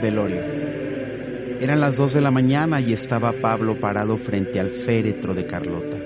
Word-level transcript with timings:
Velorio. 0.00 0.42
Eran 1.60 1.80
las 1.80 1.96
dos 1.96 2.14
de 2.14 2.20
la 2.20 2.30
mañana 2.30 2.80
y 2.80 2.92
estaba 2.92 3.32
Pablo 3.40 3.78
parado 3.80 4.16
frente 4.16 4.58
al 4.58 4.70
féretro 4.70 5.34
de 5.34 5.46
Carlota. 5.46 5.98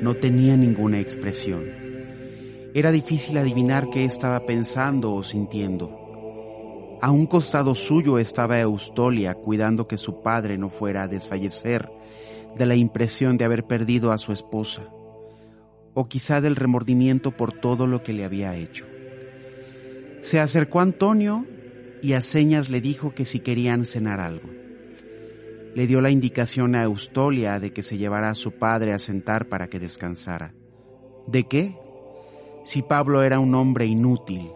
No 0.00 0.14
tenía 0.14 0.56
ninguna 0.56 1.00
expresión. 1.00 1.64
Era 2.74 2.92
difícil 2.92 3.36
adivinar 3.38 3.90
qué 3.90 4.04
estaba 4.04 4.46
pensando 4.46 5.12
o 5.12 5.24
sintiendo. 5.24 6.98
A 7.02 7.10
un 7.10 7.26
costado 7.26 7.74
suyo 7.74 8.18
estaba 8.18 8.60
Eustolia 8.60 9.34
cuidando 9.34 9.88
que 9.88 9.96
su 9.96 10.20
padre 10.20 10.58
no 10.58 10.68
fuera 10.68 11.04
a 11.04 11.08
desfallecer 11.08 11.90
de 12.56 12.66
la 12.66 12.74
impresión 12.74 13.38
de 13.38 13.44
haber 13.44 13.64
perdido 13.64 14.12
a 14.12 14.18
su 14.18 14.32
esposa, 14.32 14.88
o 16.00 16.08
quizá 16.08 16.40
del 16.40 16.54
remordimiento 16.54 17.32
por 17.32 17.50
todo 17.50 17.88
lo 17.88 18.04
que 18.04 18.12
le 18.12 18.24
había 18.24 18.54
hecho. 18.54 18.86
Se 20.20 20.38
acercó 20.38 20.78
a 20.78 20.84
Antonio 20.84 21.44
y 22.02 22.12
a 22.12 22.20
señas 22.20 22.68
le 22.68 22.80
dijo 22.80 23.16
que 23.16 23.24
si 23.24 23.40
querían 23.40 23.84
cenar 23.84 24.20
algo. 24.20 24.48
Le 25.74 25.88
dio 25.88 26.00
la 26.00 26.10
indicación 26.10 26.76
a 26.76 26.84
Eustolia 26.84 27.58
de 27.58 27.72
que 27.72 27.82
se 27.82 27.98
llevara 27.98 28.30
a 28.30 28.36
su 28.36 28.52
padre 28.52 28.92
a 28.92 29.00
sentar 29.00 29.48
para 29.48 29.66
que 29.66 29.80
descansara. 29.80 30.54
¿De 31.26 31.48
qué? 31.48 31.76
Si 32.64 32.82
Pablo 32.82 33.24
era 33.24 33.40
un 33.40 33.56
hombre 33.56 33.86
inútil. 33.86 34.52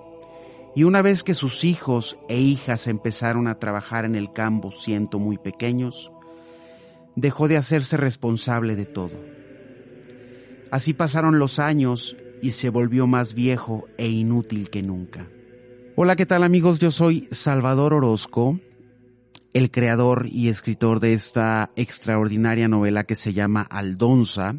Y 0.76 0.84
una 0.84 1.02
vez 1.02 1.24
que 1.24 1.34
sus 1.34 1.64
hijos 1.64 2.18
e 2.28 2.38
hijas 2.38 2.86
empezaron 2.86 3.48
a 3.48 3.58
trabajar 3.58 4.04
en 4.04 4.14
el 4.14 4.32
campo 4.32 4.70
siendo 4.70 5.18
muy 5.18 5.38
pequeños, 5.38 6.12
dejó 7.16 7.48
de 7.48 7.56
hacerse 7.56 7.96
responsable 7.96 8.76
de 8.76 8.86
todo. 8.86 9.41
Así 10.72 10.94
pasaron 10.94 11.38
los 11.38 11.58
años 11.58 12.16
y 12.40 12.52
se 12.52 12.70
volvió 12.70 13.06
más 13.06 13.34
viejo 13.34 13.88
e 13.98 14.08
inútil 14.08 14.70
que 14.70 14.82
nunca. 14.82 15.28
Hola, 15.96 16.16
¿qué 16.16 16.24
tal 16.24 16.42
amigos? 16.42 16.78
Yo 16.78 16.90
soy 16.90 17.28
Salvador 17.30 17.92
Orozco, 17.92 18.58
el 19.52 19.70
creador 19.70 20.28
y 20.32 20.48
escritor 20.48 20.98
de 20.98 21.12
esta 21.12 21.70
extraordinaria 21.76 22.68
novela 22.68 23.04
que 23.04 23.16
se 23.16 23.34
llama 23.34 23.60
Aldonza. 23.60 24.56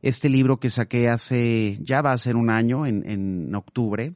Este 0.00 0.28
libro 0.28 0.60
que 0.60 0.70
saqué 0.70 1.08
hace, 1.08 1.76
ya 1.80 2.02
va 2.02 2.12
a 2.12 2.18
ser 2.18 2.36
un 2.36 2.48
año, 2.48 2.86
en, 2.86 3.04
en 3.10 3.52
octubre. 3.52 4.14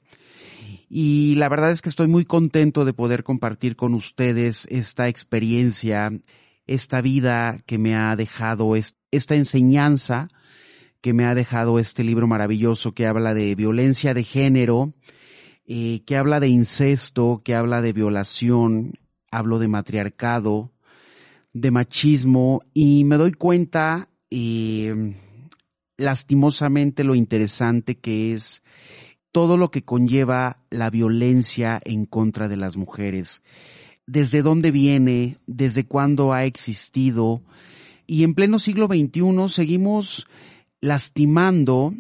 Y 0.89 1.34
la 1.39 1.48
verdad 1.48 1.73
es 1.73 1.83
que 1.83 1.89
estoy 1.89 2.06
muy 2.06 2.25
contento 2.25 2.84
de 2.84 2.92
poder 2.92 3.25
compartir 3.25 3.75
con 3.75 3.95
ustedes 3.95 4.64
esta 4.70 5.08
experiencia, 5.08 6.12
esta 6.69 7.01
vida 7.01 7.58
que 7.67 7.79
me 7.79 7.97
ha 7.97 8.14
dejado, 8.14 8.77
esta 8.77 9.34
enseñanza 9.34 10.29
que 11.07 11.15
me 11.15 11.25
ha 11.25 11.37
dejado 11.37 11.79
este 11.79 12.03
libro 12.03 12.27
maravilloso 12.27 12.93
que 12.93 13.07
habla 13.07 13.33
de 13.33 13.55
violencia 13.55 14.12
de 14.12 14.25
género, 14.25 14.93
eh, 15.65 16.01
que 16.05 16.17
habla 16.17 16.41
de 16.41 16.48
incesto, 16.48 17.43
que 17.45 17.55
habla 17.55 17.81
de 17.81 17.93
violación, 17.93 18.95
hablo 19.31 19.61
de 19.61 19.69
matriarcado, 19.69 20.73
de 21.53 21.71
machismo 21.71 22.63
y 22.75 23.05
me 23.05 23.19
doy 23.19 23.31
cuenta 23.31 24.09
eh, 24.31 25.15
lastimosamente 25.97 27.05
lo 27.05 27.15
interesante 27.15 27.98
que 27.98 28.33
es 28.33 28.65
todo 29.31 29.57
lo 29.57 29.70
que 29.70 29.85
conlleva 29.85 30.65
la 30.70 30.91
violencia 30.91 31.81
en 31.85 32.07
contra 32.07 32.48
de 32.48 32.57
las 32.57 32.77
mujeres. 32.77 33.45
Desde 34.09 34.43
dónde 34.43 34.73
viene, 34.73 35.39
desde 35.47 35.87
cuándo 35.87 36.33
ha 36.33 36.47
existido. 36.47 37.45
Y 38.09 38.25
en 38.25 38.35
pleno 38.35 38.59
siglo 38.59 38.89
XXI 38.89 39.48
seguimos 39.48 40.27
lastimando 40.81 41.95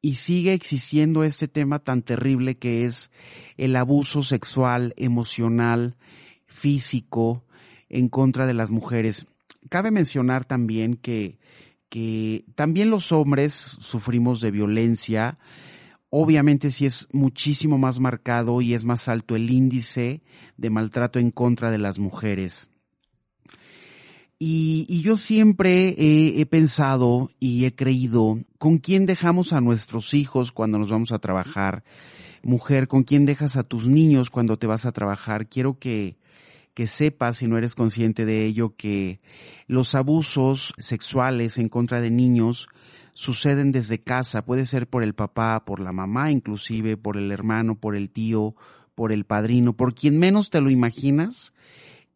y 0.00 0.16
sigue 0.16 0.52
existiendo 0.52 1.24
este 1.24 1.48
tema 1.48 1.80
tan 1.80 2.02
terrible 2.02 2.56
que 2.56 2.84
es 2.84 3.10
el 3.56 3.74
abuso 3.76 4.22
sexual, 4.22 4.94
emocional, 4.96 5.96
físico 6.46 7.44
en 7.88 8.08
contra 8.08 8.46
de 8.46 8.54
las 8.54 8.70
mujeres. 8.70 9.26
Cabe 9.68 9.90
mencionar 9.90 10.44
también 10.44 10.94
que, 10.94 11.38
que 11.88 12.44
también 12.54 12.90
los 12.90 13.10
hombres 13.10 13.52
sufrimos 13.54 14.40
de 14.40 14.50
violencia. 14.50 15.38
Obviamente 16.08 16.70
sí 16.70 16.86
es 16.86 17.08
muchísimo 17.12 17.78
más 17.78 17.98
marcado 17.98 18.60
y 18.60 18.74
es 18.74 18.84
más 18.84 19.08
alto 19.08 19.34
el 19.34 19.50
índice 19.50 20.22
de 20.56 20.70
maltrato 20.70 21.18
en 21.18 21.30
contra 21.30 21.70
de 21.70 21.78
las 21.78 21.98
mujeres. 21.98 22.68
Y, 24.38 25.00
yo 25.02 25.16
siempre 25.16 25.94
he, 25.96 26.44
pensado 26.46 27.30
y 27.40 27.64
he 27.64 27.74
creído, 27.74 28.38
¿con 28.58 28.78
quién 28.78 29.06
dejamos 29.06 29.54
a 29.54 29.62
nuestros 29.62 30.12
hijos 30.12 30.52
cuando 30.52 30.78
nos 30.78 30.90
vamos 30.90 31.12
a 31.12 31.18
trabajar? 31.18 31.84
Mujer, 32.42 32.86
¿con 32.86 33.02
quién 33.02 33.24
dejas 33.24 33.56
a 33.56 33.62
tus 33.62 33.88
niños 33.88 34.28
cuando 34.28 34.58
te 34.58 34.66
vas 34.66 34.84
a 34.84 34.92
trabajar? 34.92 35.48
Quiero 35.48 35.78
que, 35.78 36.18
que 36.74 36.86
sepas, 36.86 37.38
si 37.38 37.48
no 37.48 37.56
eres 37.56 37.74
consciente 37.74 38.26
de 38.26 38.44
ello, 38.44 38.74
que 38.76 39.20
los 39.68 39.94
abusos 39.94 40.74
sexuales 40.76 41.56
en 41.56 41.70
contra 41.70 42.02
de 42.02 42.10
niños 42.10 42.68
suceden 43.14 43.72
desde 43.72 44.02
casa. 44.02 44.44
Puede 44.44 44.66
ser 44.66 44.86
por 44.86 45.02
el 45.02 45.14
papá, 45.14 45.64
por 45.64 45.80
la 45.80 45.92
mamá, 45.92 46.30
inclusive 46.30 46.98
por 46.98 47.16
el 47.16 47.32
hermano, 47.32 47.80
por 47.80 47.96
el 47.96 48.10
tío, 48.10 48.54
por 48.94 49.12
el 49.12 49.24
padrino, 49.24 49.74
por 49.74 49.94
quien 49.94 50.18
menos 50.18 50.50
te 50.50 50.60
lo 50.60 50.68
imaginas 50.68 51.54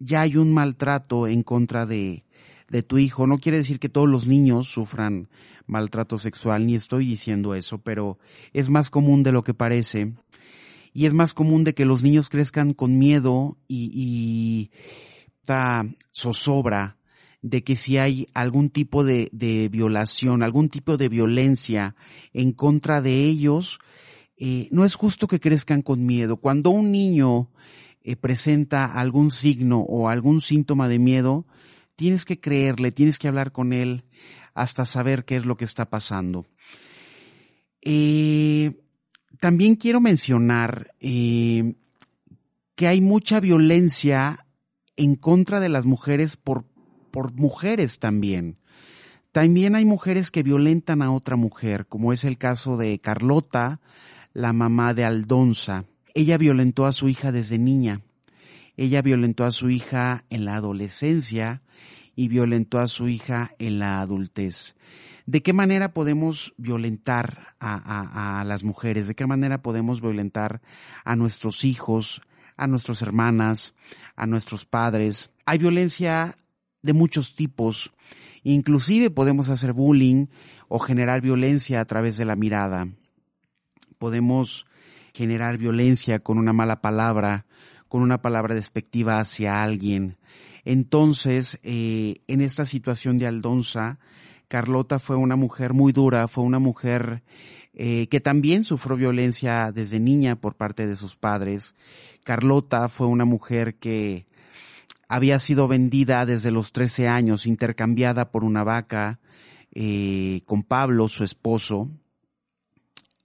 ya 0.00 0.22
hay 0.22 0.36
un 0.36 0.52
maltrato 0.52 1.28
en 1.28 1.44
contra 1.44 1.86
de, 1.86 2.24
de 2.68 2.82
tu 2.82 2.98
hijo. 2.98 3.26
No 3.26 3.38
quiere 3.38 3.58
decir 3.58 3.78
que 3.78 3.88
todos 3.88 4.08
los 4.08 4.26
niños 4.26 4.66
sufran 4.68 5.28
maltrato 5.66 6.18
sexual, 6.18 6.66
ni 6.66 6.74
estoy 6.74 7.06
diciendo 7.06 7.54
eso, 7.54 7.78
pero 7.78 8.18
es 8.52 8.70
más 8.70 8.90
común 8.90 9.22
de 9.22 9.32
lo 9.32 9.44
que 9.44 9.54
parece. 9.54 10.14
Y 10.92 11.06
es 11.06 11.14
más 11.14 11.34
común 11.34 11.62
de 11.62 11.74
que 11.74 11.84
los 11.84 12.02
niños 12.02 12.28
crezcan 12.28 12.74
con 12.74 12.98
miedo 12.98 13.58
y, 13.68 13.92
y 13.94 14.70
zozobra 16.12 16.96
de 17.42 17.64
que 17.64 17.76
si 17.76 17.98
hay 17.98 18.28
algún 18.34 18.70
tipo 18.70 19.04
de, 19.04 19.28
de, 19.32 19.68
violación, 19.68 20.42
algún 20.42 20.68
tipo 20.68 20.96
de 20.96 21.08
violencia 21.08 21.94
en 22.32 22.52
contra 22.52 23.00
de 23.00 23.24
ellos, 23.24 23.78
eh, 24.36 24.68
no 24.70 24.84
es 24.84 24.94
justo 24.94 25.26
que 25.26 25.40
crezcan 25.40 25.82
con 25.82 26.04
miedo. 26.04 26.36
Cuando 26.36 26.70
un 26.70 26.92
niño 26.92 27.50
eh, 28.02 28.16
presenta 28.16 28.86
algún 28.86 29.30
signo 29.30 29.80
o 29.80 30.08
algún 30.08 30.40
síntoma 30.40 30.88
de 30.88 30.98
miedo, 30.98 31.46
tienes 31.96 32.24
que 32.24 32.40
creerle, 32.40 32.92
tienes 32.92 33.18
que 33.18 33.28
hablar 33.28 33.52
con 33.52 33.72
él 33.72 34.04
hasta 34.54 34.84
saber 34.86 35.24
qué 35.24 35.36
es 35.36 35.44
lo 35.44 35.56
que 35.56 35.64
está 35.64 35.90
pasando. 35.90 36.46
Eh, 37.82 38.80
también 39.38 39.76
quiero 39.76 40.00
mencionar 40.00 40.92
eh, 41.00 41.74
que 42.74 42.86
hay 42.86 43.00
mucha 43.00 43.40
violencia 43.40 44.46
en 44.96 45.16
contra 45.16 45.60
de 45.60 45.68
las 45.68 45.86
mujeres 45.86 46.36
por, 46.36 46.64
por 47.10 47.32
mujeres 47.34 47.98
también. 47.98 48.58
También 49.32 49.76
hay 49.76 49.84
mujeres 49.84 50.30
que 50.30 50.42
violentan 50.42 51.02
a 51.02 51.12
otra 51.12 51.36
mujer, 51.36 51.86
como 51.86 52.12
es 52.12 52.24
el 52.24 52.36
caso 52.36 52.76
de 52.76 52.98
Carlota, 52.98 53.80
la 54.32 54.52
mamá 54.52 54.92
de 54.92 55.04
Aldonza. 55.04 55.84
Ella 56.14 56.38
violentó 56.38 56.86
a 56.86 56.92
su 56.92 57.08
hija 57.08 57.32
desde 57.32 57.58
niña. 57.58 58.02
Ella 58.76 59.02
violentó 59.02 59.44
a 59.44 59.50
su 59.50 59.70
hija 59.70 60.24
en 60.30 60.44
la 60.44 60.56
adolescencia 60.56 61.62
y 62.16 62.28
violentó 62.28 62.78
a 62.78 62.88
su 62.88 63.08
hija 63.08 63.54
en 63.58 63.78
la 63.78 64.00
adultez. 64.00 64.74
¿De 65.26 65.42
qué 65.42 65.52
manera 65.52 65.92
podemos 65.92 66.54
violentar 66.56 67.54
a, 67.60 68.42
las 68.46 68.64
mujeres? 68.64 69.06
¿De 69.06 69.14
qué 69.14 69.26
manera 69.26 69.62
podemos 69.62 70.00
violentar 70.00 70.60
a 71.04 71.14
nuestros 71.14 71.64
hijos, 71.64 72.22
a 72.56 72.66
nuestras 72.66 73.02
hermanas, 73.02 73.74
a 74.16 74.26
nuestros 74.26 74.66
padres? 74.66 75.30
Hay 75.46 75.58
violencia 75.58 76.36
de 76.82 76.94
muchos 76.94 77.34
tipos. 77.34 77.92
Inclusive 78.42 79.10
podemos 79.10 79.50
hacer 79.50 79.72
bullying 79.72 80.26
o 80.68 80.78
generar 80.78 81.20
violencia 81.20 81.80
a 81.80 81.84
través 81.84 82.16
de 82.16 82.24
la 82.24 82.34
mirada. 82.34 82.88
Podemos 83.98 84.66
generar 85.12 85.58
violencia 85.58 86.18
con 86.20 86.38
una 86.38 86.52
mala 86.52 86.80
palabra, 86.80 87.46
con 87.88 88.02
una 88.02 88.22
palabra 88.22 88.54
despectiva 88.54 89.18
hacia 89.18 89.62
alguien. 89.62 90.16
Entonces, 90.64 91.58
eh, 91.62 92.22
en 92.26 92.40
esta 92.40 92.66
situación 92.66 93.18
de 93.18 93.26
Aldonza, 93.26 93.98
Carlota 94.48 94.98
fue 94.98 95.16
una 95.16 95.36
mujer 95.36 95.72
muy 95.74 95.92
dura, 95.92 96.28
fue 96.28 96.44
una 96.44 96.58
mujer 96.58 97.22
eh, 97.72 98.08
que 98.08 98.20
también 98.20 98.64
sufrió 98.64 98.96
violencia 98.96 99.72
desde 99.72 100.00
niña 100.00 100.36
por 100.36 100.56
parte 100.56 100.86
de 100.86 100.96
sus 100.96 101.16
padres. 101.16 101.74
Carlota 102.24 102.88
fue 102.88 103.06
una 103.06 103.24
mujer 103.24 103.76
que 103.76 104.26
había 105.08 105.38
sido 105.38 105.66
vendida 105.68 106.26
desde 106.26 106.50
los 106.50 106.72
13 106.72 107.08
años, 107.08 107.46
intercambiada 107.46 108.30
por 108.30 108.44
una 108.44 108.64
vaca 108.64 109.20
eh, 109.72 110.42
con 110.46 110.62
Pablo, 110.62 111.08
su 111.08 111.24
esposo, 111.24 111.90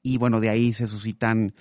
y 0.05 0.19
bueno, 0.19 0.39
de 0.39 0.49
ahí 0.49 0.71
se 0.71 0.85
suscitan 0.85 1.55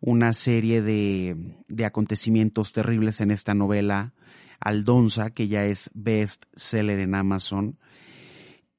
una 0.00 0.32
serie 0.32 0.82
de, 0.82 1.54
de 1.68 1.84
acontecimientos 1.84 2.72
terribles 2.72 3.20
en 3.20 3.30
esta 3.30 3.54
novela, 3.54 4.14
Aldonza, 4.58 5.30
que 5.30 5.46
ya 5.46 5.64
es 5.64 5.90
best 5.94 6.44
seller 6.54 6.98
en 6.98 7.14
Amazon. 7.14 7.78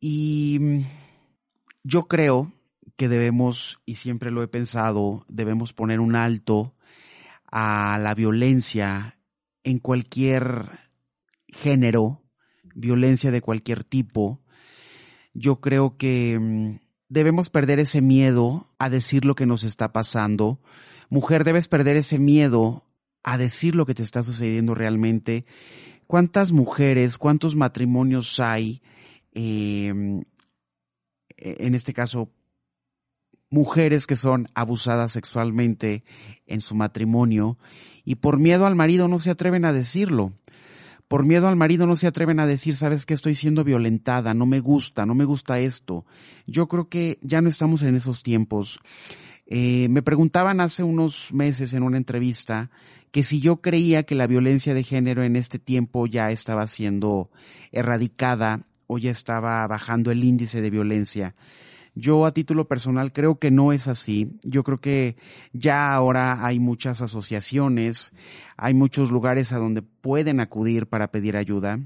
Y 0.02 0.60
yo 1.86 2.10
creo 2.10 2.52
que 2.98 3.08
debemos, 3.08 3.80
y 3.86 3.96
siempre 3.96 4.32
lo 4.32 4.44
he 4.44 4.50
pensado, 4.50 5.26
debemos 5.30 5.72
poner 5.72 6.02
un 6.02 6.18
alto 6.18 6.76
a 7.50 7.98
la 8.02 8.16
violencia 8.16 9.18
en 9.64 9.80
cualquier 9.80 10.90
género, 11.48 12.22
violencia 12.76 13.32
de 13.32 13.40
cualquier 13.40 13.86
tipo. 13.86 14.42
Yo 15.34 15.62
creo 15.62 15.96
que 15.96 16.38
mm, 16.38 16.85
debemos 17.16 17.50
perder 17.50 17.80
ese 17.80 18.02
miedo 18.02 18.68
a 18.78 18.90
decir 18.90 19.24
lo 19.24 19.36
que 19.36 19.46
nos 19.46 19.64
está 19.64 19.94
pasando. 19.94 20.60
Mujer, 21.10 21.46
debes 21.46 21.70
perder 21.70 21.96
ese 21.96 22.20
miedo 22.20 22.84
a 23.24 23.38
decir 23.38 23.74
lo 23.74 23.86
que 23.86 23.96
te 23.96 24.04
está 24.04 24.22
sucediendo 24.22 24.76
realmente. 24.76 25.46
¿Cuántas 26.08 26.52
mujeres, 26.52 27.18
cuántos 27.18 27.56
matrimonios 27.56 28.42
hay, 28.42 28.82
em, 29.34 30.26
en 31.38 31.74
este 31.74 31.94
caso, 31.94 32.30
mujeres 33.50 34.08
que 34.08 34.18
son 34.18 34.50
abusadas 34.54 35.14
sexualmente 35.14 36.04
en 36.46 36.60
su 36.60 36.76
matrimonio 36.76 37.58
y 38.04 38.16
por 38.16 38.40
miedo 38.40 38.66
al 38.66 38.76
marido 38.76 39.08
no 39.08 39.20
se 39.20 39.32
atreven 39.32 39.64
a 39.64 39.72
decirlo? 39.72 40.34
Por 41.16 41.26
miedo 41.26 41.48
al 41.48 41.56
marido 41.56 41.88
no 41.88 41.96
se 41.96 42.08
atreven 42.08 42.42
a 42.42 42.46
decir, 42.46 42.76
sabes 42.76 43.06
que 43.06 43.14
estoy 43.14 43.36
siendo 43.36 43.64
violentada, 43.64 44.34
no 44.34 44.46
me 44.46 44.60
gusta, 44.60 45.06
no 45.06 45.16
me 45.16 45.24
gusta 45.24 45.62
esto. 45.62 46.06
Yo 46.46 46.68
creo 46.68 46.90
que 46.90 47.20
ya 47.22 47.40
no 47.40 47.48
estamos 47.48 47.84
en 47.84 47.96
esos 47.96 48.22
tiempos. 48.22 48.82
Eh, 49.46 49.88
me 49.88 50.02
preguntaban 50.02 50.60
hace 50.60 50.84
unos 50.84 51.32
meses 51.32 51.74
en 51.74 51.84
una 51.84 51.96
entrevista 51.96 52.70
que 53.14 53.24
si 53.24 53.40
yo 53.40 53.62
creía 53.62 54.04
que 54.04 54.14
la 54.14 54.28
violencia 54.28 54.74
de 54.74 54.84
género 54.84 55.24
en 55.24 55.38
este 55.38 55.58
tiempo 55.58 56.06
ya 56.06 56.32
estaba 56.32 56.68
siendo 56.68 57.30
erradicada 57.72 58.66
o 58.86 58.98
ya 58.98 59.12
estaba 59.12 59.66
bajando 59.68 60.12
el 60.12 60.22
índice 60.22 60.60
de 60.60 60.70
violencia. 60.70 61.34
Yo 61.96 62.26
a 62.26 62.34
título 62.34 62.68
personal 62.68 63.14
creo 63.14 63.40
que 63.40 63.52
no 63.52 63.72
es 63.72 63.88
así. 63.88 64.38
Yo 64.44 64.64
creo 64.64 64.80
que 64.80 65.16
ya 65.54 65.94
ahora 65.94 66.46
hay 66.46 66.60
muchas 66.60 67.02
asociaciones, 67.02 68.12
hay 68.58 68.74
muchos 68.74 69.12
lugares 69.12 69.54
a 69.54 69.58
donde 69.58 69.82
pueden 69.82 70.42
acudir 70.42 70.88
para 70.88 71.10
pedir 71.10 71.38
ayuda, 71.38 71.80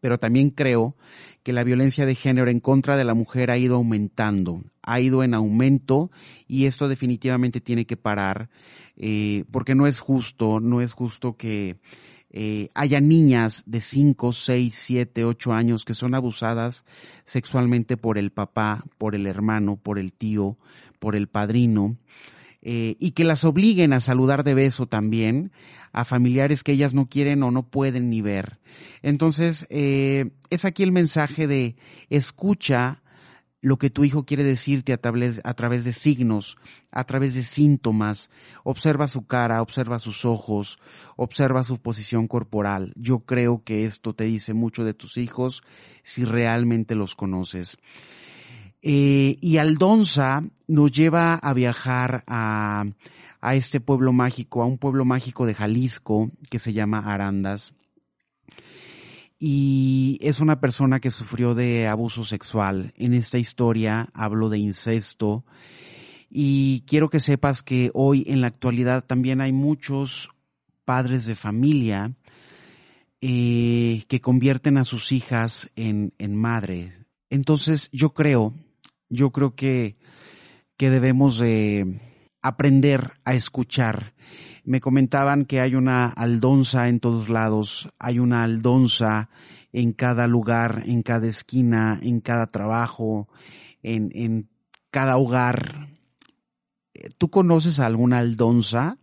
pero 0.00 0.18
también 0.18 0.50
creo 0.50 0.96
que 1.42 1.52
la 1.52 1.64
violencia 1.64 2.06
de 2.06 2.14
género 2.14 2.50
en 2.50 2.60
contra 2.60 2.96
de 2.96 3.04
la 3.04 3.14
mujer 3.14 3.50
ha 3.50 3.58
ido 3.58 3.76
aumentando, 3.76 4.62
ha 4.82 5.00
ido 5.00 5.22
en 5.22 5.34
aumento 5.34 6.10
y 6.48 6.64
esto 6.66 6.88
definitivamente 6.88 7.60
tiene 7.60 7.86
que 7.86 7.96
parar 7.98 8.48
eh, 8.96 9.44
porque 9.50 9.74
no 9.74 9.86
es 9.86 10.00
justo, 10.00 10.60
no 10.60 10.80
es 10.80 10.92
justo 10.92 11.36
que 11.36 11.76
eh, 12.32 12.68
haya 12.74 13.00
niñas 13.00 13.64
de 13.66 13.80
5, 13.80 14.32
6, 14.32 14.74
7, 14.74 15.24
8 15.24 15.52
años 15.52 15.84
que 15.84 15.94
son 15.94 16.14
abusadas 16.14 16.84
sexualmente 17.24 17.96
por 17.96 18.18
el 18.18 18.30
papá, 18.30 18.84
por 18.98 19.14
el 19.14 19.26
hermano, 19.26 19.76
por 19.76 19.98
el 19.98 20.12
tío, 20.12 20.56
por 21.00 21.16
el 21.16 21.26
padrino, 21.26 21.96
eh, 22.62 22.96
y 23.00 23.12
que 23.12 23.24
las 23.24 23.44
obliguen 23.44 23.92
a 23.92 24.00
saludar 24.00 24.44
de 24.44 24.54
beso 24.54 24.86
también 24.86 25.50
a 25.92 26.04
familiares 26.04 26.62
que 26.62 26.72
ellas 26.72 26.94
no 26.94 27.08
quieren 27.08 27.42
o 27.42 27.50
no 27.50 27.64
pueden 27.64 28.10
ni 28.10 28.22
ver. 28.22 28.60
Entonces, 29.02 29.66
eh, 29.70 30.30
es 30.50 30.64
aquí 30.64 30.82
el 30.82 30.92
mensaje 30.92 31.46
de 31.48 31.74
escucha 32.10 33.02
lo 33.60 33.76
que 33.78 33.90
tu 33.90 34.04
hijo 34.04 34.24
quiere 34.24 34.42
decirte 34.42 34.92
a 34.92 34.98
través, 34.98 35.40
a 35.44 35.54
través 35.54 35.84
de 35.84 35.92
signos, 35.92 36.56
a 36.90 37.04
través 37.04 37.34
de 37.34 37.42
síntomas. 37.42 38.30
Observa 38.64 39.06
su 39.06 39.26
cara, 39.26 39.62
observa 39.62 39.98
sus 39.98 40.24
ojos, 40.24 40.78
observa 41.16 41.62
su 41.64 41.78
posición 41.78 42.26
corporal. 42.26 42.92
Yo 42.96 43.20
creo 43.20 43.62
que 43.62 43.84
esto 43.84 44.14
te 44.14 44.24
dice 44.24 44.54
mucho 44.54 44.84
de 44.84 44.94
tus 44.94 45.16
hijos 45.16 45.62
si 46.02 46.24
realmente 46.24 46.94
los 46.94 47.14
conoces. 47.14 47.76
Eh, 48.82 49.36
y 49.42 49.58
Aldonza 49.58 50.42
nos 50.66 50.90
lleva 50.92 51.34
a 51.34 51.52
viajar 51.52 52.24
a, 52.26 52.86
a 53.42 53.54
este 53.54 53.80
pueblo 53.80 54.14
mágico, 54.14 54.62
a 54.62 54.66
un 54.66 54.78
pueblo 54.78 55.04
mágico 55.04 55.44
de 55.44 55.54
Jalisco 55.54 56.30
que 56.48 56.58
se 56.58 56.72
llama 56.72 57.00
Arandas 57.00 57.74
y 59.42 60.18
es 60.20 60.38
una 60.38 60.60
persona 60.60 61.00
que 61.00 61.10
sufrió 61.10 61.54
de 61.54 61.88
abuso 61.88 62.24
sexual. 62.24 62.92
En 62.96 63.14
esta 63.14 63.38
historia 63.38 64.10
hablo 64.12 64.50
de 64.50 64.58
incesto 64.58 65.46
y 66.28 66.84
quiero 66.86 67.08
que 67.08 67.20
sepas 67.20 67.62
que 67.62 67.90
hoy 67.94 68.22
en 68.28 68.42
la 68.42 68.48
actualidad 68.48 69.02
también 69.02 69.40
hay 69.40 69.52
muchos 69.52 70.28
padres 70.84 71.24
de 71.24 71.36
familia 71.36 72.12
eh, 73.22 74.04
que 74.08 74.20
convierten 74.20 74.76
a 74.76 74.84
sus 74.84 75.10
hijas 75.10 75.70
en, 75.74 76.12
en 76.18 76.36
madre. 76.36 77.06
Entonces 77.30 77.88
yo 77.92 78.12
creo, 78.12 78.54
yo 79.08 79.30
creo 79.30 79.54
que, 79.54 79.96
que 80.76 80.90
debemos 80.90 81.38
de 81.38 82.09
aprender 82.42 83.12
a 83.24 83.34
escuchar 83.34 84.14
me 84.70 84.80
comentaban 84.80 85.46
que 85.46 85.60
hay 85.60 85.74
una 85.74 86.06
aldonza 86.06 86.88
en 86.88 87.00
todos 87.00 87.28
lados, 87.28 87.90
hay 87.98 88.20
una 88.20 88.44
aldonza 88.44 89.30
en 89.72 89.92
cada 89.92 90.28
lugar, 90.28 90.84
en 90.86 91.02
cada 91.02 91.26
esquina, 91.26 91.98
en 92.00 92.20
cada 92.20 92.52
trabajo, 92.52 93.28
en, 93.82 94.12
en 94.14 94.48
cada 94.92 95.16
hogar. 95.16 95.88
¿Tú 97.18 97.30
conoces 97.30 97.80
a 97.80 97.86
alguna 97.86 98.18
aldonza? 98.18 98.98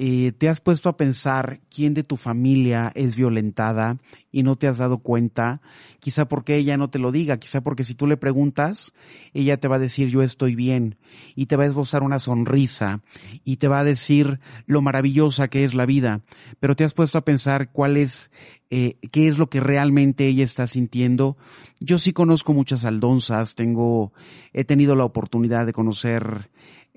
Eh, 0.00 0.30
¿Te 0.30 0.48
has 0.48 0.60
puesto 0.60 0.88
a 0.88 0.96
pensar 0.96 1.60
quién 1.74 1.92
de 1.92 2.04
tu 2.04 2.16
familia 2.16 2.92
es 2.94 3.16
violentada 3.16 3.98
y 4.30 4.44
no 4.44 4.54
te 4.54 4.68
has 4.68 4.78
dado 4.78 4.98
cuenta? 4.98 5.60
Quizá 5.98 6.28
porque 6.28 6.54
ella 6.54 6.76
no 6.76 6.88
te 6.88 7.00
lo 7.00 7.10
diga, 7.10 7.40
quizá 7.40 7.62
porque 7.62 7.82
si 7.82 7.96
tú 7.96 8.06
le 8.06 8.16
preguntas, 8.16 8.92
ella 9.34 9.56
te 9.56 9.66
va 9.66 9.74
a 9.74 9.80
decir 9.80 10.08
yo 10.08 10.22
estoy 10.22 10.54
bien 10.54 10.98
y 11.34 11.46
te 11.46 11.56
va 11.56 11.64
a 11.64 11.66
esbozar 11.66 12.04
una 12.04 12.20
sonrisa 12.20 13.02
y 13.42 13.56
te 13.56 13.66
va 13.66 13.80
a 13.80 13.84
decir 13.84 14.38
lo 14.66 14.82
maravillosa 14.82 15.48
que 15.48 15.64
es 15.64 15.74
la 15.74 15.84
vida. 15.84 16.20
Pero 16.60 16.76
te 16.76 16.84
has 16.84 16.94
puesto 16.94 17.18
a 17.18 17.24
pensar 17.24 17.72
cuál 17.72 17.96
es, 17.96 18.30
eh, 18.70 18.98
qué 19.10 19.26
es 19.26 19.36
lo 19.36 19.50
que 19.50 19.58
realmente 19.58 20.28
ella 20.28 20.44
está 20.44 20.68
sintiendo. 20.68 21.36
Yo 21.80 21.98
sí 21.98 22.12
conozco 22.12 22.54
muchas 22.54 22.84
aldonzas, 22.84 23.56
tengo, 23.56 24.12
he 24.52 24.62
tenido 24.62 24.94
la 24.94 25.04
oportunidad 25.04 25.66
de 25.66 25.72
conocer 25.72 26.50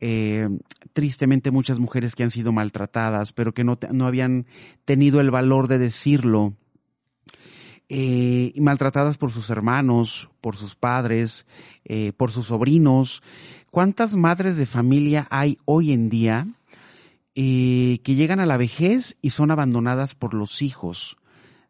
eh, 0.03 0.49
tristemente 0.93 1.51
muchas 1.51 1.77
mujeres 1.77 2.15
que 2.15 2.23
han 2.23 2.31
sido 2.31 2.51
maltratadas, 2.51 3.33
pero 3.33 3.53
que 3.53 3.63
no, 3.63 3.77
no 3.91 4.07
habían 4.07 4.47
tenido 4.83 5.21
el 5.21 5.29
valor 5.29 5.67
de 5.67 5.77
decirlo. 5.77 6.55
Eh, 7.87 8.53
maltratadas 8.59 9.17
por 9.17 9.31
sus 9.31 9.51
hermanos, 9.51 10.29
por 10.41 10.55
sus 10.55 10.75
padres, 10.75 11.45
eh, 11.85 12.13
por 12.13 12.31
sus 12.31 12.47
sobrinos. 12.47 13.21
¿Cuántas 13.71 14.15
madres 14.15 14.57
de 14.57 14.65
familia 14.65 15.27
hay 15.29 15.59
hoy 15.65 15.91
en 15.91 16.09
día 16.09 16.47
que 17.33 18.01
llegan 18.03 18.39
a 18.39 18.45
la 18.45 18.57
vejez 18.57 19.17
y 19.21 19.29
son 19.29 19.51
abandonadas 19.51 20.15
por 20.15 20.33
los 20.33 20.61
hijos? 20.61 21.17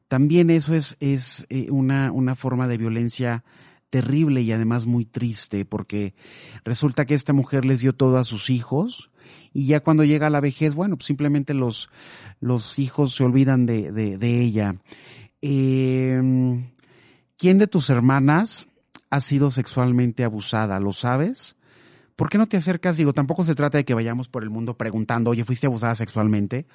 También 0.07 0.49
eso 0.49 0.73
es, 0.73 0.95
es 0.99 1.47
una, 1.69 2.11
una 2.11 2.35
forma 2.35 2.67
de 2.67 2.77
violencia 2.77 3.43
terrible 3.91 4.41
y 4.41 4.51
además 4.51 4.87
muy 4.87 5.05
triste 5.05 5.65
porque 5.65 6.15
resulta 6.63 7.05
que 7.05 7.13
esta 7.13 7.33
mujer 7.33 7.65
les 7.65 7.81
dio 7.81 7.93
todo 7.93 8.17
a 8.17 8.25
sus 8.25 8.49
hijos 8.49 9.11
y 9.53 9.67
ya 9.67 9.81
cuando 9.81 10.03
llega 10.03 10.31
la 10.31 10.39
vejez, 10.39 10.73
bueno, 10.73 10.95
pues 10.95 11.05
simplemente 11.05 11.53
los, 11.53 11.89
los 12.39 12.79
hijos 12.79 13.13
se 13.13 13.23
olvidan 13.23 13.65
de, 13.65 13.91
de, 13.91 14.41
ella. 14.41 14.75
Em, 15.41 16.71
¿Quién 17.37 17.57
de 17.57 17.67
tus 17.67 17.89
hermanas 17.89 18.67
ha 19.09 19.19
sido 19.19 19.51
sexualmente 19.51 20.23
abusada? 20.23 20.79
¿Lo 20.79 20.93
sabes? 20.93 21.57
¿Por 22.15 22.29
qué 22.29 22.37
no 22.37 22.47
te 22.47 22.57
acercas? 22.57 22.97
Digo, 22.97 23.13
tampoco 23.13 23.43
se 23.43 23.55
trata 23.55 23.77
de 23.77 23.85
que 23.85 23.93
vayamos 23.93 24.29
por 24.29 24.43
el 24.43 24.49
mundo 24.49 24.77
preguntando, 24.77 25.31
oye, 25.31 25.43
¿fuiste 25.43 25.67
abusada 25.67 25.95
sexualmente? 25.95 26.65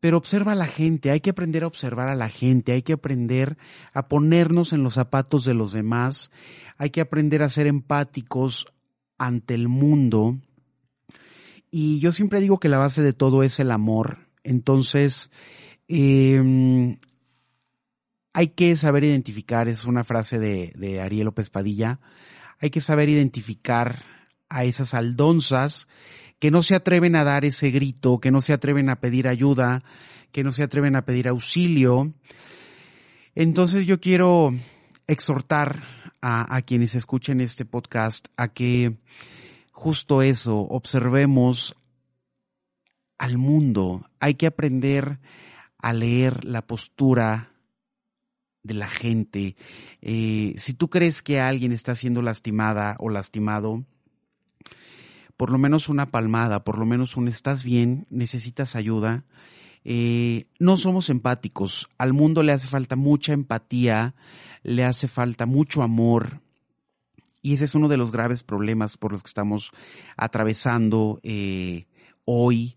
Pero 0.00 0.16
observa 0.16 0.52
a 0.52 0.56
la 0.56 0.66
gente, 0.66 1.10
hay 1.10 1.20
que 1.20 1.30
aprender 1.30 1.62
a 1.62 1.66
observar 1.66 2.08
a 2.08 2.14
la 2.14 2.30
gente, 2.30 2.72
hay 2.72 2.82
que 2.82 2.94
aprender 2.94 3.58
a 3.92 4.08
ponernos 4.08 4.72
en 4.72 4.82
los 4.82 4.94
zapatos 4.94 5.44
de 5.44 5.54
los 5.54 5.72
demás, 5.72 6.30
hay 6.78 6.90
que 6.90 7.02
aprender 7.02 7.42
a 7.42 7.50
ser 7.50 7.66
empáticos 7.66 8.66
ante 9.18 9.54
el 9.54 9.68
mundo. 9.68 10.38
Y 11.70 12.00
yo 12.00 12.12
siempre 12.12 12.40
digo 12.40 12.58
que 12.58 12.70
la 12.70 12.78
base 12.78 13.02
de 13.02 13.12
todo 13.12 13.42
es 13.42 13.60
el 13.60 13.70
amor. 13.70 14.26
Entonces, 14.42 15.30
em, 15.86 16.98
hay 18.32 18.48
que 18.48 18.74
saber 18.76 19.04
identificar, 19.04 19.68
es 19.68 19.84
una 19.84 20.04
frase 20.04 20.38
de, 20.38 20.72
de 20.76 21.02
Ariel 21.02 21.26
López 21.26 21.50
Padilla, 21.50 22.00
hay 22.58 22.70
que 22.70 22.80
saber 22.80 23.10
identificar 23.10 24.02
a 24.48 24.64
esas 24.64 24.94
aldonzas 24.94 25.88
que 26.40 26.50
no 26.50 26.62
se 26.62 26.74
atreven 26.74 27.14
a 27.14 27.22
dar 27.22 27.44
ese 27.44 27.70
grito, 27.70 28.18
que 28.18 28.30
no 28.30 28.40
se 28.40 28.54
atreven 28.54 28.88
a 28.88 28.96
pedir 28.96 29.28
ayuda, 29.28 29.84
que 30.32 30.42
no 30.42 30.52
se 30.52 30.62
atreven 30.62 30.96
a 30.96 31.04
pedir 31.04 31.28
auxilio. 31.28 32.14
Entonces 33.34 33.86
yo 33.86 34.00
quiero 34.00 34.54
exhortar 35.06 35.84
a, 36.22 36.60
quienes 36.62 36.94
escuchen 36.94 37.40
este 37.40 37.64
podcast 37.64 38.28
a 38.36 38.48
que 38.48 38.96
justo 39.72 40.22
eso, 40.22 40.60
observemos 40.60 41.76
al 43.18 43.36
mundo. 43.36 44.08
Hay 44.18 44.34
que 44.34 44.46
aprender 44.46 45.20
a 45.78 45.92
leer 45.92 46.44
la 46.44 46.66
postura 46.66 47.52
de 48.62 48.74
la 48.74 48.88
gente. 48.88 49.56
Eh, 50.00 50.54
si 50.58 50.72
tú 50.74 50.88
crees 50.88 51.22
que 51.22 51.40
alguien 51.40 51.72
está 51.72 51.94
siendo 51.94 52.22
lastimada 52.22 52.96
o 52.98 53.08
lastimado, 53.08 53.84
por 55.40 55.50
lo 55.50 55.56
menos 55.56 55.88
una 55.88 56.10
palmada, 56.10 56.64
por 56.64 56.76
lo 56.76 56.84
menos 56.84 57.16
un 57.16 57.26
estás 57.26 57.64
bien, 57.64 58.06
necesitas 58.10 58.76
ayuda. 58.76 59.24
Eh, 59.84 60.48
no 60.58 60.76
somos 60.76 61.08
empáticos, 61.08 61.88
al 61.96 62.12
mundo 62.12 62.42
le 62.42 62.52
hace 62.52 62.68
falta 62.68 62.94
mucha 62.94 63.32
empatía, 63.32 64.14
le 64.62 64.84
hace 64.84 65.08
falta 65.08 65.46
mucho 65.46 65.80
amor, 65.80 66.42
y 67.40 67.54
ese 67.54 67.64
es 67.64 67.74
uno 67.74 67.88
de 67.88 67.96
los 67.96 68.12
graves 68.12 68.42
problemas 68.42 68.98
por 68.98 69.12
los 69.12 69.22
que 69.22 69.28
estamos 69.28 69.70
atravesando 70.14 71.20
eh, 71.22 71.86
hoy, 72.26 72.76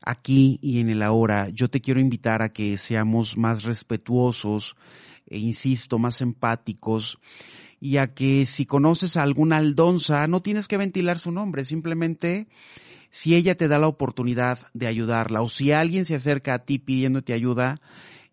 aquí 0.00 0.58
y 0.60 0.80
en 0.80 0.88
el 0.88 1.04
ahora. 1.04 1.48
Yo 1.50 1.70
te 1.70 1.80
quiero 1.80 2.00
invitar 2.00 2.42
a 2.42 2.52
que 2.52 2.76
seamos 2.76 3.36
más 3.36 3.62
respetuosos, 3.62 4.74
e 5.28 5.38
insisto, 5.38 6.00
más 6.00 6.22
empáticos, 6.22 7.20
y 7.80 7.96
a 7.96 8.14
que 8.14 8.44
si 8.44 8.66
conoces 8.66 9.16
a 9.16 9.22
alguna 9.22 9.56
aldonza, 9.56 10.26
no 10.26 10.42
tienes 10.42 10.68
que 10.68 10.76
ventilar 10.76 11.18
su 11.18 11.32
nombre, 11.32 11.64
simplemente 11.64 12.46
si 13.08 13.34
ella 13.34 13.56
te 13.56 13.66
da 13.66 13.78
la 13.78 13.88
oportunidad 13.88 14.58
de 14.74 14.86
ayudarla 14.86 15.42
o 15.42 15.48
si 15.48 15.72
alguien 15.72 16.04
se 16.04 16.14
acerca 16.14 16.54
a 16.54 16.58
ti 16.60 16.78
pidiéndote 16.78 17.32
ayuda, 17.32 17.80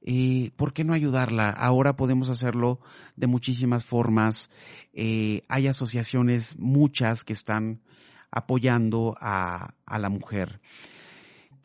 eh, 0.02 0.52
¿por 0.56 0.74
qué 0.74 0.84
no 0.84 0.94
ayudarla? 0.94 1.50
Ahora 1.50 1.96
podemos 1.96 2.30
hacerlo 2.30 2.80
de 3.16 3.28
muchísimas 3.28 3.86
formas. 3.86 4.50
Eh, 4.94 5.44
hay 5.48 5.68
asociaciones, 5.68 6.58
muchas, 6.58 7.24
que 7.24 7.34
están 7.34 7.82
apoyando 8.30 9.18
a, 9.20 9.74
a 9.86 10.00
la 10.00 10.10
mujer. 10.10 10.62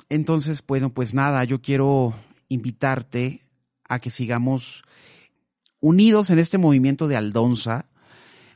Entonces, 0.08 0.64
bueno, 0.66 0.94
pues 0.94 1.14
nada, 1.14 1.44
yo 1.44 1.60
quiero 1.60 2.14
invitarte 2.48 3.44
a 3.88 3.98
que 3.98 4.10
sigamos 4.10 4.84
unidos 5.82 6.30
en 6.30 6.38
este 6.38 6.58
movimiento 6.58 7.08
de 7.08 7.16
Aldonza, 7.16 7.86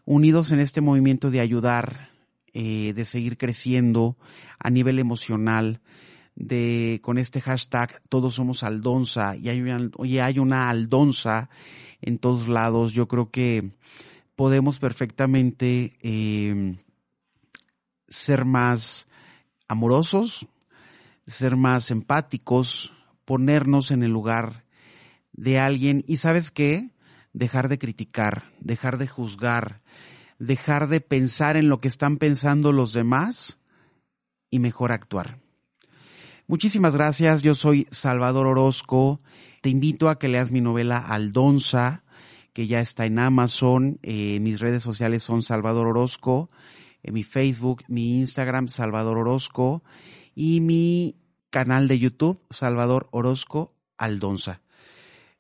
unidos 0.06 0.52
en 0.52 0.60
este 0.60 0.80
movimiento 0.80 1.30
de 1.30 1.40
ayudar, 1.40 2.10
eh, 2.54 2.92
de 2.94 3.04
seguir 3.04 3.36
creciendo 3.36 4.16
a 4.60 4.70
nivel 4.70 5.00
emocional, 5.00 5.80
de 6.36 7.00
con 7.02 7.18
este 7.18 7.40
hashtag 7.40 8.00
todos 8.08 8.34
somos 8.34 8.62
Aldonza 8.62 9.36
y 9.36 9.48
hay 9.48 10.38
una, 10.38 10.70
Aldonza 10.70 11.50
en 12.00 12.18
todos 12.18 12.46
lados. 12.46 12.92
Yo 12.92 13.08
creo 13.08 13.30
que 13.30 13.72
podemos 14.36 14.78
perfectamente 14.78 15.96
eh, 16.02 16.76
ser 18.08 18.44
más 18.44 19.08
amorosos, 19.66 20.46
ser 21.26 21.56
más 21.56 21.90
empáticos, 21.90 22.94
ponernos 23.24 23.90
en 23.90 24.04
el 24.04 24.12
lugar 24.12 24.64
de 25.32 25.58
alguien 25.58 26.04
y 26.06 26.18
sabes 26.18 26.52
qué, 26.52 26.90
dejar 27.36 27.68
de 27.68 27.78
criticar, 27.78 28.50
dejar 28.60 28.96
de 28.96 29.06
juzgar, 29.06 29.82
dejar 30.38 30.88
de 30.88 31.02
pensar 31.02 31.58
en 31.58 31.68
lo 31.68 31.80
que 31.80 31.88
están 31.88 32.16
pensando 32.16 32.72
los 32.72 32.94
demás 32.94 33.58
y 34.50 34.58
mejor 34.58 34.90
actuar. 34.90 35.38
Muchísimas 36.46 36.96
gracias, 36.96 37.42
yo 37.42 37.54
soy 37.54 37.88
Salvador 37.90 38.46
Orozco, 38.46 39.20
te 39.60 39.68
invito 39.68 40.08
a 40.08 40.18
que 40.18 40.28
leas 40.28 40.50
mi 40.50 40.62
novela 40.62 40.96
Aldonza, 40.96 42.04
que 42.54 42.66
ya 42.66 42.80
está 42.80 43.04
en 43.04 43.18
Amazon, 43.18 43.98
eh, 44.02 44.40
mis 44.40 44.58
redes 44.58 44.82
sociales 44.82 45.22
son 45.22 45.42
Salvador 45.42 45.88
Orozco, 45.88 46.48
en 47.02 47.12
mi 47.12 47.22
Facebook, 47.22 47.82
mi 47.86 48.18
Instagram 48.18 48.68
Salvador 48.68 49.18
Orozco 49.18 49.82
y 50.34 50.62
mi 50.62 51.16
canal 51.50 51.86
de 51.86 51.98
YouTube 51.98 52.40
Salvador 52.48 53.08
Orozco 53.10 53.74
Aldonza. 53.98 54.62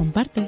Comparte. 0.00 0.46